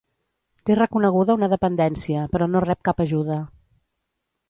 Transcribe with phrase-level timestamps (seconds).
[0.69, 3.43] Té reconeguda una dependència, però no rep cap ajuda.